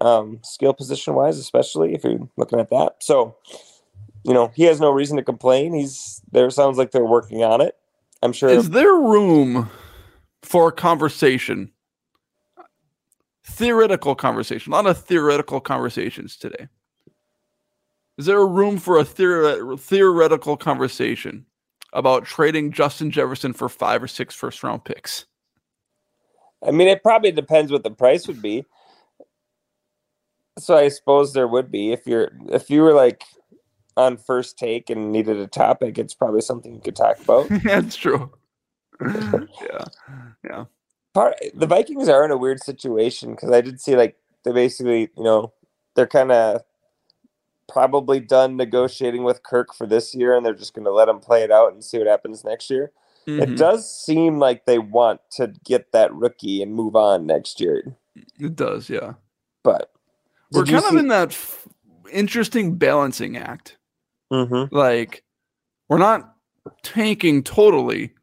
[0.00, 2.96] um, skill position wise, especially if you're looking at that.
[3.00, 3.36] So,
[4.24, 5.74] you know, he has no reason to complain.
[5.74, 6.48] He's there.
[6.50, 7.76] Sounds like they're working on it.
[8.22, 8.50] I'm sure.
[8.50, 9.70] Is there room
[10.42, 11.72] for a conversation?
[13.44, 14.72] Theoretical conversation.
[14.72, 16.68] A lot of theoretical conversations today.
[18.18, 21.46] Is there a room for a theore- theoretical conversation
[21.92, 25.26] about trading Justin Jefferson for five or six first round picks?
[26.66, 28.64] I mean, it probably depends what the price would be.
[30.58, 33.22] So I suppose there would be if you're if you were like
[33.96, 37.48] on first take and needed a topic, it's probably something you could talk about.
[37.64, 38.32] That's true.
[39.62, 39.84] yeah.
[40.44, 40.64] Yeah.
[41.14, 45.10] part the Vikings are in a weird situation because I did see like they basically,
[45.16, 45.52] you know,
[45.94, 46.62] they're kind of
[47.68, 51.18] probably done negotiating with Kirk for this year, and they're just going to let him
[51.20, 52.92] play it out and see what happens next year.
[53.26, 53.56] It Mhm.
[53.58, 57.94] does seem like they want to get that rookie and move on next year,
[58.40, 59.14] It does, yeah.
[59.62, 59.92] but
[60.50, 61.68] We're kind of in that f-
[62.10, 63.76] interesting balancing act.
[64.32, 64.72] Mhm.
[64.72, 65.24] Like,
[65.90, 66.36] we're not
[66.82, 68.14] tanking totally.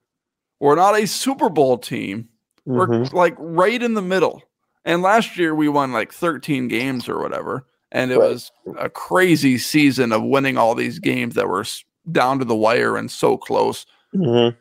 [0.60, 2.30] We're not a Super Bowl team.
[2.66, 3.14] We're Mhm.
[3.14, 4.42] like right in the middle.
[4.86, 7.66] And last year we won like 13 games or whatever.
[7.92, 8.30] And it Right.
[8.30, 11.66] was a crazy season of winning all these games that were
[12.12, 13.86] down to the wire and so close.
[14.14, 14.56] Mhm.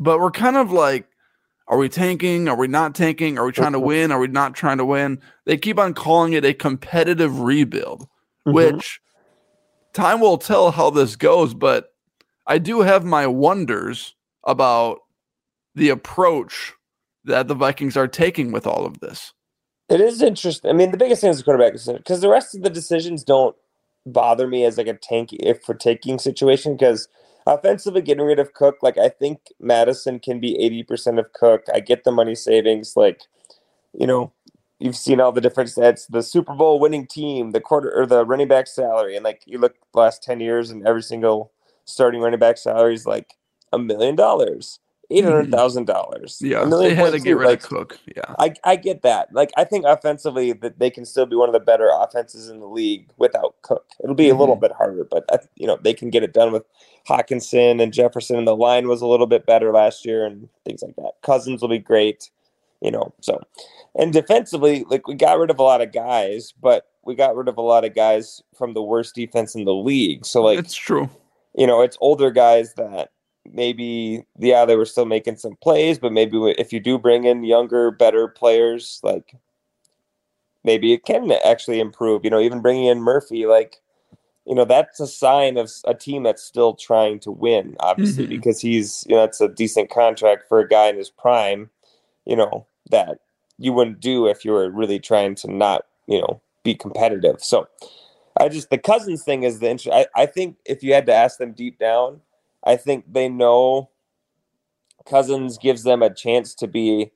[0.00, 1.08] But we're kind of like,
[1.66, 2.48] are we tanking?
[2.48, 3.38] Are we not tanking?
[3.38, 3.84] Are we trying to Mhm.
[3.84, 4.12] win?
[4.12, 5.20] Are we not trying to win?
[5.44, 8.08] They keep on calling it a competitive rebuild,
[8.46, 8.54] Mhm.
[8.54, 9.00] which
[9.92, 11.54] time will tell how this goes.
[11.54, 11.92] But
[12.46, 14.14] I do have my wonders
[14.48, 15.00] about
[15.76, 16.72] the approach
[17.24, 19.32] that the Vikings are taking with all of this.
[19.88, 20.70] It is interesting.
[20.70, 23.54] I mean, the biggest thing is the quarterback because the rest of the decisions don't
[24.06, 27.08] bother me as like a tank if for taking situation because
[27.46, 31.64] offensively getting rid of Cook, like I think Mattison can be eighty percent of Cook.
[31.72, 33.22] I get the money savings, like
[33.92, 34.32] you know,
[34.78, 38.24] you've seen all the different stats, the Super Bowl winning team, the quarter or the
[38.26, 41.52] running back salary, and like you look the last ten years and every single
[41.84, 43.37] starting running back salary is like
[43.72, 44.78] a million dollars,
[45.10, 46.38] eight hundred thousand dollars.
[46.40, 47.98] Yeah, they had to get rid of Cook.
[48.16, 49.32] Yeah, I, I get that.
[49.32, 52.60] Like I think offensively that they can still be one of the better offenses in
[52.60, 53.86] the league without Cook.
[54.02, 54.60] It'll be a little Mhm.
[54.60, 56.64] bit harder, but I, you know they can get it done with
[57.08, 60.82] Hockenson and Jefferson, and the line was a little bit better last year and things
[60.82, 61.12] like that.
[61.22, 62.30] Cousins will be great,
[62.82, 63.12] you know.
[63.22, 63.40] So,
[63.94, 67.48] and defensively, like we got rid of a lot of guys, but we got rid
[67.48, 70.26] of a lot of guys from the worst defense in the league.
[70.26, 71.08] So like it's true.
[71.54, 73.12] you know, it's older guys that
[73.52, 77.44] maybe, yeah, they were still making some plays, but maybe if you do bring in
[77.44, 79.34] younger, better players, like
[80.64, 82.24] maybe it can actually improve.
[82.24, 83.80] You know, even bringing in Murphy, like,
[84.46, 88.30] you know, that's a sign of a team that's still trying to win, obviously, Mhm.
[88.30, 91.70] because he's, you know, that's a decent contract for a guy in his prime,
[92.24, 93.20] you know, that
[93.58, 97.42] you wouldn't do if you were really trying to not, you know, be competitive.
[97.42, 97.68] So,
[98.40, 99.94] I just the Cousins thing is the interest.
[99.94, 102.20] I, I think if you had to ask them deep down,
[102.64, 103.90] I think they know
[105.06, 107.10] Cousins gives them a chance to be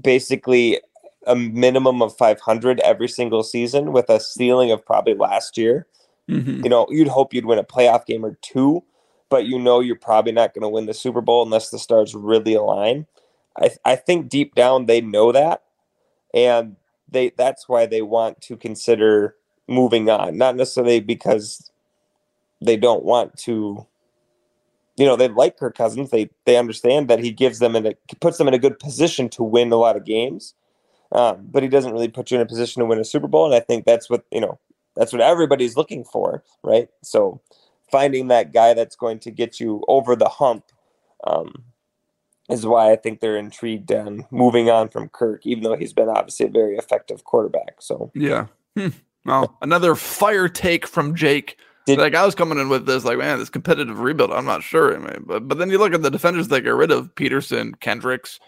[0.00, 0.80] basically
[1.26, 5.86] a minimum of 500 every single season with a ceiling of probably last year.
[6.28, 6.62] Mhm.
[6.62, 8.82] You know, you'd hope you'd win a playoff game or two,
[9.28, 12.14] but you know you're probably not going to win the Super Bowl unless the stars
[12.14, 13.06] really align.
[13.60, 15.62] I I think deep down they know that,
[16.34, 16.76] and
[17.08, 19.36] they that's why they want to consider
[19.68, 21.70] moving on, not necessarily because
[22.60, 23.86] they don't want to.
[24.96, 26.10] You know, they like Kirk Cousins.
[26.10, 29.28] They they understand that he gives them in a puts them in a good position
[29.30, 30.54] to win a lot of games,
[31.12, 33.44] um, but he doesn't really put you in a position to win a Super Bowl.
[33.44, 34.58] And I think that's what you know
[34.94, 36.88] that's what everybody's looking for, right?
[37.02, 37.40] So
[37.90, 40.64] finding that guy that's going to get you over the hump
[41.26, 41.64] um,
[42.48, 46.08] is why I think they're intrigued on moving on from Kirk, even though he's been
[46.08, 47.76] obviously a very effective quarterback.
[47.80, 48.46] So yeah.
[48.76, 48.88] Hmm.
[49.24, 51.58] Well, another fire take from Jake.
[51.86, 54.32] Did, like I was coming in with this, like man, this competitive rebuild.
[54.32, 56.70] I'm not sure, I mean, but but then you look at the defenders they get
[56.70, 58.40] rid of: Peterson, Kendricks.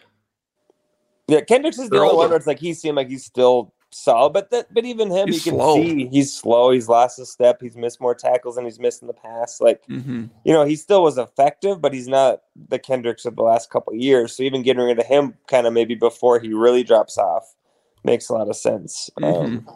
[1.28, 4.32] Yeah, Kendricks is the only one where it's like he seemed like he's still solid,
[4.32, 5.76] but that but even him, he's you can slow.
[5.76, 6.72] see he's slow.
[6.72, 7.60] He's lost a step.
[7.60, 9.60] He's missed more tackles than he's missed in the past.
[9.60, 10.26] Like mm-hmm.
[10.44, 13.94] you know, he still was effective, but he's not the Kendricks of the last couple
[13.94, 14.36] years.
[14.36, 17.54] So even getting rid of him, kind of maybe before he really drops off,
[18.02, 19.10] makes a lot of sense.
[19.20, 19.44] Mm-hmm.
[19.44, 19.68] Um,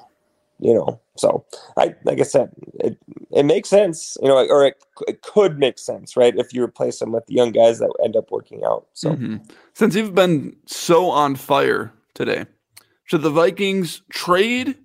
[0.63, 1.45] you know, so
[1.77, 2.97] I like I said, it
[3.31, 4.17] it makes sense.
[4.23, 6.35] You know, or it, it could make sense, right?
[6.37, 8.87] If you replace them with the young guys that end up working out.
[8.95, 9.37] So mm-hmm.
[9.75, 12.47] since you've been so on fire today
[13.13, 14.79] should the Vikings trade,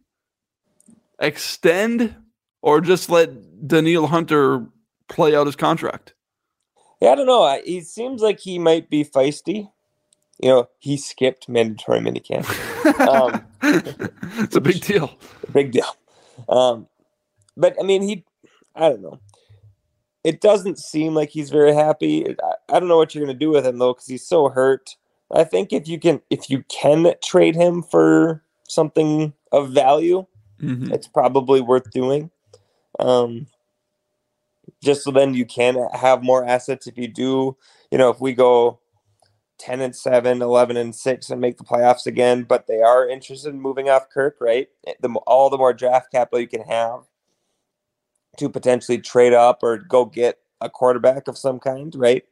[1.17, 2.13] extend,
[2.61, 4.65] or just let Danielle Hunter
[5.07, 6.13] play out his contract?
[6.99, 7.61] Yeah, I don't know.
[7.63, 9.69] He seems like he might be feisty.
[10.39, 12.47] You know, he skipped mandatory minicamp.
[13.07, 13.43] um,
[14.43, 15.17] it's a big deal.
[15.53, 15.95] Big deal.
[16.49, 16.87] Um,
[17.55, 18.25] but I mean, he,
[18.75, 19.19] I don't know.
[20.23, 22.27] It doesn't seem like he's very happy.
[22.27, 24.49] I, I don't know what you're going to do with him though, because he's so
[24.49, 24.97] hurt.
[25.31, 30.25] I think if you can if you can trade him for something of value,
[30.61, 30.93] mm-hmm.
[30.93, 32.29] it's probably worth doing.
[32.99, 33.47] Um,
[34.83, 37.57] just so then you can have more assets if you do,
[37.91, 38.79] you know, if we go
[39.59, 43.49] 10 and 7, 11 and 6 and make the playoffs again, but they are interested
[43.49, 44.69] in moving off Kirk, right?
[44.99, 47.01] The all the more draft capital you can have
[48.37, 52.23] to potentially trade up or go get a quarterback of some kind, right?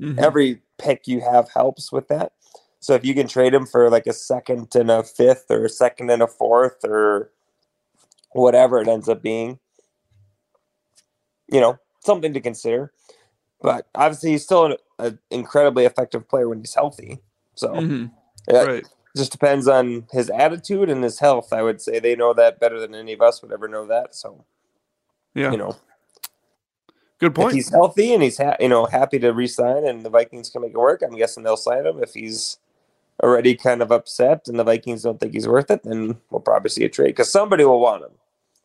[0.00, 0.18] Mm-hmm.
[0.18, 2.32] Every pick you have helps with that.
[2.80, 5.70] So if you can trade him for like a second and a fifth or a
[5.70, 7.30] second and a fourth or
[8.32, 9.58] whatever it ends up being,
[11.50, 12.92] you know, something to consider.
[13.62, 17.20] But obviously, he's still an incredibly effective player when he's healthy.
[17.54, 18.06] So mm-hmm.
[18.48, 18.86] it right.
[19.16, 21.52] just depends on his attitude and his health.
[21.52, 24.14] I would say they know that better than any of us would ever know that.
[24.14, 24.44] So,
[25.34, 25.76] yeah, you know,
[27.22, 27.50] Good point.
[27.50, 30.60] If he's healthy and he's ha- you know happy to resign, and the Vikings can
[30.60, 32.02] make it work, I'm guessing they'll sign him.
[32.02, 32.58] If he's
[33.22, 36.70] already kind of upset and the Vikings don't think he's worth it, then we'll probably
[36.70, 38.10] see a trade because somebody will want him.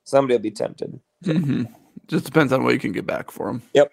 [0.05, 0.99] Somebody will be tempted.
[1.23, 1.65] Mm-hmm.
[2.07, 3.62] Just depends on what you can get back for him.
[3.75, 3.91] Yep.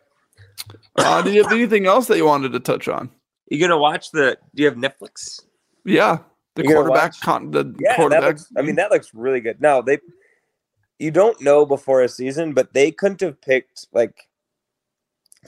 [0.96, 3.10] Uh, do you have anything else that you wanted to touch on?
[3.50, 4.38] You gonna watch the?
[4.54, 5.40] Do you have Netflix?
[5.84, 6.18] Yeah,
[6.54, 7.20] the You're quarterback.
[7.20, 8.24] Con- the yeah, quarterback.
[8.24, 9.60] Looks, I mean, that looks really good.
[9.60, 9.98] Now they,
[10.98, 14.28] you don't know before a season, but they couldn't have picked like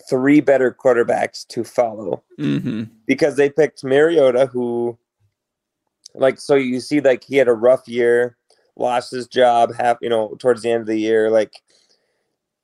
[0.08, 2.84] three better quarterbacks to follow mm-hmm.
[3.06, 4.98] because they picked Mariota, who,
[6.14, 8.36] like, so you see, like, he had a rough year,
[8.76, 11.30] lost his job half, you know, towards the end of the year.
[11.30, 11.54] Like,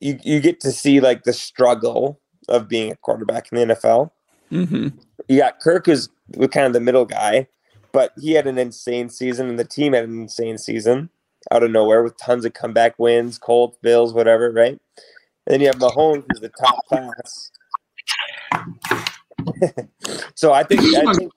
[0.01, 4.11] you, you get to see, like, the struggle of being a quarterback in the NFL.
[4.51, 4.89] Mm-hmm.
[5.29, 6.09] You got Kirk, who's
[6.51, 7.49] kind of the middle guy,
[7.93, 11.11] but he had an insane season, and the team had an insane season
[11.51, 14.79] out of nowhere with tons of comeback wins, Colts, Bills, whatever, right?
[15.47, 17.51] And then you have Mahomes, who's the top class.
[20.35, 21.33] so I think I think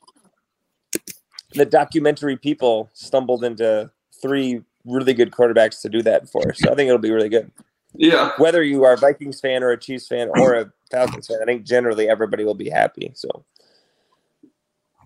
[1.53, 3.89] the documentary people stumbled into
[4.21, 6.53] three really good quarterbacks to do that for.
[6.53, 7.51] So I think it'll be really good.
[7.97, 8.31] Yeah.
[8.37, 11.45] Whether you are a Vikings fan or a Chiefs fan or a Falcons fan, I
[11.45, 13.11] think generally everybody will be happy.
[13.15, 13.45] So.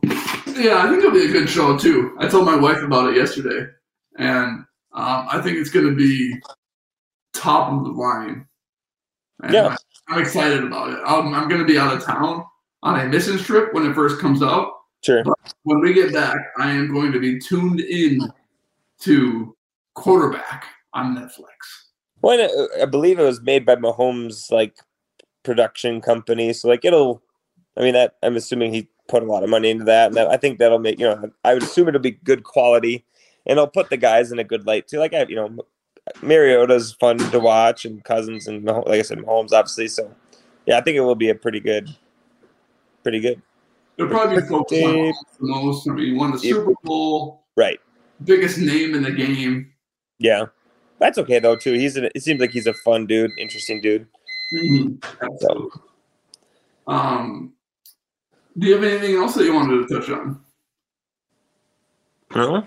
[0.03, 2.15] Yeah, I think it'll be a good show too.
[2.19, 3.71] I told my wife about it yesterday,
[4.17, 6.37] and um, I think it's going to be
[7.33, 8.45] top of the line
[9.41, 9.75] and yeah.
[10.07, 10.99] I'm excited about it.
[11.05, 12.43] I'm, I'm going to be out of town
[12.83, 14.73] on a mission trip when it first comes out.
[15.03, 15.23] Sure.
[15.23, 18.21] But when we get back, I am going to be tuned in
[19.01, 19.55] to
[19.93, 21.88] quarterback on Netflix.
[22.21, 24.77] Well, uh, I believe it was made by Mahomes' like
[25.43, 27.21] production company, so like it'll.
[27.77, 30.27] I mean, that I'm assuming he put a lot of money into that, and that,
[30.27, 31.31] I think that'll make you know.
[31.43, 33.05] I would assume it'll be good quality,
[33.45, 34.99] and it'll put the guys in a good light too.
[34.99, 35.57] Like I, you know,
[36.21, 39.87] Mariota's fun to watch, and Cousins, and like I said, Mahomes, obviously.
[39.87, 40.13] So,
[40.65, 41.89] yeah, I think it will be a pretty good,
[43.03, 43.41] pretty good.
[43.97, 45.87] It'll probably be focused on the most.
[45.89, 47.79] I mean, won the Super Bowl, right?
[48.23, 49.71] Biggest name in the game.
[50.19, 50.45] Yeah,
[50.99, 51.55] that's okay though.
[51.55, 54.07] Too, he's an, it seems like he's a fun dude, interesting dude.
[54.53, 55.27] Mm-hmm.
[55.39, 55.69] So.
[56.87, 57.53] Um,
[58.57, 60.41] do you have anything else that you wanted to touch on?
[62.35, 62.65] No.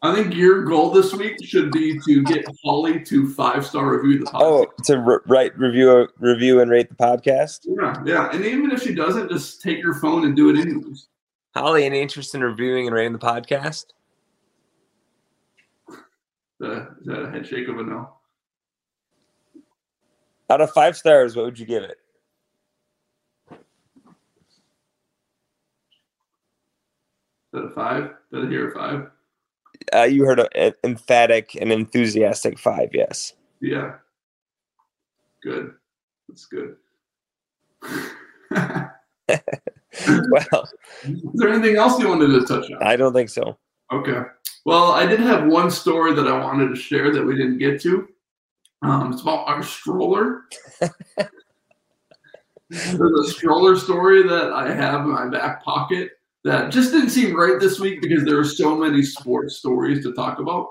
[0.00, 4.20] I think your goal this week should be to get Holly to five star review
[4.20, 4.40] the podcast.
[4.40, 7.60] Oh, to re- write review review and rate the podcast.
[7.64, 8.30] Yeah, yeah.
[8.32, 11.08] And even if she doesn't, just take your phone and do it anyways.
[11.56, 13.86] Holly, any interest in reviewing and rating the podcast?
[16.62, 18.10] Uh, is that a head shake of a no?
[20.50, 21.98] Out of five stars, what would you give it?
[23.50, 23.58] Is
[27.52, 28.10] that a five?
[28.32, 29.10] Did I hear a five?
[29.94, 32.90] Uh, you heard an emphatic and enthusiastic five.
[32.92, 33.34] Yes.
[33.60, 33.94] Yeah.
[35.42, 35.74] Good.
[36.28, 36.76] That's good.
[39.28, 40.68] well,
[41.04, 42.82] Is there anything else you wanted to touch on?
[42.82, 43.58] I don't think so.
[43.92, 44.22] Okay.
[44.64, 47.80] Well, I did have one story that I wanted to share that we didn't get
[47.82, 48.08] to.
[48.82, 50.42] Um, it's about our stroller.
[52.70, 56.10] There's a stroller story that I have in my back pocket
[56.44, 60.12] that just didn't seem right this week because there are so many sports stories to
[60.12, 60.68] talk about.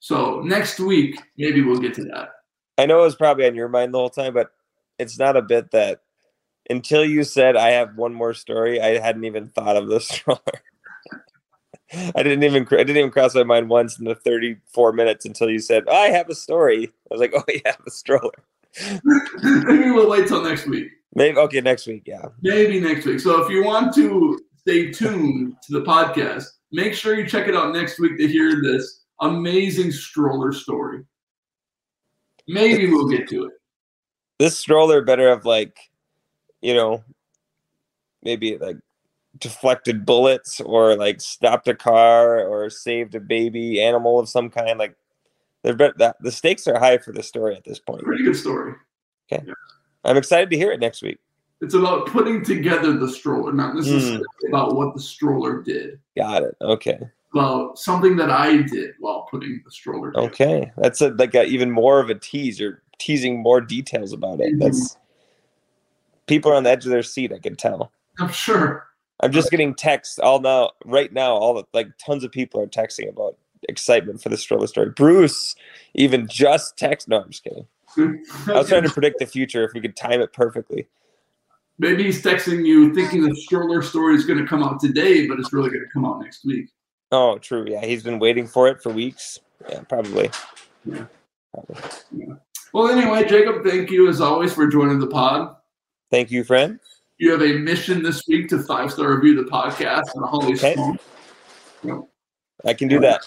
[0.00, 2.28] So next week, maybe we'll get to that.
[2.76, 4.50] I know it was probably on your mind the whole time, but
[4.98, 6.00] it's not a bit that
[6.68, 10.40] until you said I have one more story, I hadn't even thought of the stroller.
[11.92, 15.50] I didn't even I didn't even cross my mind once in the 34 minutes until
[15.50, 16.86] you said I have a story.
[16.86, 18.32] I was like, oh yeah, the stroller.
[19.04, 20.88] maybe we'll wait till next week.
[21.14, 22.26] Maybe okay, next week, yeah.
[22.42, 23.20] Maybe next week.
[23.20, 27.54] So if you want to stay tuned to the podcast, make sure you check it
[27.54, 31.04] out next week to hear this amazing stroller story.
[32.48, 33.52] Maybe we'll get to it.
[34.38, 35.78] This stroller better have like,
[36.60, 37.04] you know,
[38.22, 38.76] maybe like
[39.38, 44.78] deflected bullets or like stopped a car or saved a baby animal of some kind.
[44.78, 44.96] Like
[45.62, 48.02] they're bet that the stakes are high for the story at this point.
[48.02, 48.74] Pretty good story.
[49.32, 49.44] Okay.
[50.04, 51.18] I'm excited to hear it next week.
[51.60, 54.48] It's about putting together the stroller, not necessarily hmm.
[54.48, 55.98] about what the stroller did.
[56.16, 56.56] Got it.
[56.60, 56.98] Okay.
[57.32, 60.26] About something that I did while putting the stroller together.
[60.28, 60.72] Okay.
[60.76, 62.60] That's a, like a, even more of a tease.
[62.60, 64.52] You're teasing more details about it.
[64.52, 64.58] Mm-hmm.
[64.58, 64.96] That's
[66.26, 67.32] people are on the edge of their seat.
[67.32, 67.90] I can tell.
[68.20, 68.86] I'm sure.
[69.20, 71.32] I'm just getting texts all now, right now.
[71.32, 73.36] All the, like tons of people are texting about
[73.68, 74.90] excitement for the stroller story.
[74.90, 75.54] Bruce
[75.94, 77.08] even just text.
[77.08, 77.66] No, I'm just kidding.
[78.48, 80.88] I was trying to predict the future if we could time it perfectly.
[81.78, 85.38] Maybe he's texting you thinking the stroller story is going to come out today, but
[85.40, 86.68] it's really going to come out next week.
[87.10, 87.64] Oh, true.
[87.68, 89.38] Yeah, he's been waiting for it for weeks.
[89.68, 90.30] Yeah, probably.
[90.84, 91.06] Yeah.
[91.52, 92.36] Probably.
[92.72, 95.54] Well, anyway, Jacob, thank you as always for joining the pod.
[96.10, 96.80] Thank you, friend.
[97.24, 100.74] You have a mission this week to five star review the podcast on Holly's Okay.
[100.74, 100.98] phone.
[101.82, 102.00] Yep.
[102.66, 103.22] I can do that.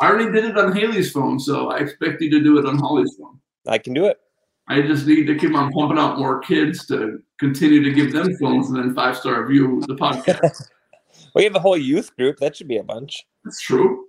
[0.00, 2.78] I already did it on Haley's phone, so I expect you to do it on
[2.78, 3.40] Holly's phone.
[3.66, 4.20] I can do it.
[4.68, 8.36] I just need to keep on pumping out more kids to continue to give them
[8.36, 10.68] phones and then five star review the podcast.
[11.34, 12.38] We have a whole youth group.
[12.38, 13.26] That should be a bunch.
[13.44, 14.04] That's true.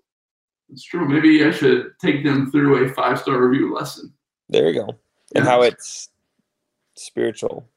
[0.69, 1.07] That's true.
[1.07, 4.13] Maybe I should take them through a five star review lesson.
[4.49, 4.99] There you go.
[5.35, 6.09] And how it's
[6.95, 7.67] spiritual.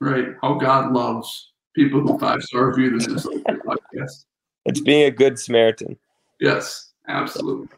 [0.00, 0.28] Right.
[0.42, 4.24] How God loves people who five star review the Minnesota podcast.
[4.64, 5.96] It's being a good Samaritan.
[6.40, 7.68] Yes, absolutely.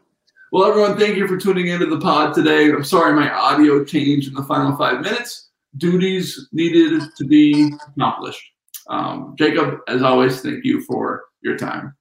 [0.52, 2.70] Well, everyone, thank you for tuning into the pod today.
[2.70, 5.50] I'm sorry my audio changed in the final five minutes.
[5.76, 8.42] Duties needed to be accomplished.
[8.88, 11.94] Um, Jacob, as always, thank you for your time.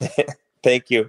[0.62, 1.08] Thank you.